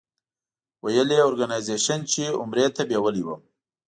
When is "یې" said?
1.15-1.21